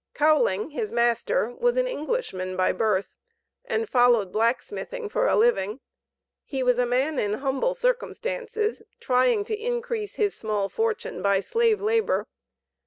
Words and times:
Cowling, 0.15 0.71
his 0.71 0.91
master, 0.91 1.51
was 1.59 1.77
an 1.77 1.85
Englishman 1.85 2.57
by 2.57 2.71
birth, 2.71 3.15
and 3.65 3.87
followed 3.87 4.31
black 4.31 4.63
smithing 4.63 5.09
for 5.09 5.27
a 5.27 5.35
living. 5.35 5.79
He 6.43 6.63
was 6.63 6.79
a 6.79 6.87
man 6.87 7.19
in 7.19 7.33
humble 7.33 7.75
circumstances, 7.75 8.81
trying 8.99 9.43
to 9.43 9.55
increase 9.55 10.15
his 10.15 10.33
small 10.35 10.69
fortune 10.69 11.21
by 11.21 11.39
slave 11.39 11.79
labor. 11.81 12.25